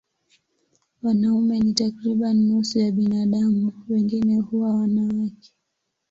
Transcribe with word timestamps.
Wanaume 1.03 1.59
ni 1.59 1.73
takriban 1.73 2.37
nusu 2.47 2.79
ya 2.79 2.91
binadamu, 2.91 3.71
wengine 3.89 4.39
huwa 4.39 4.75
wanawake. 4.75 5.53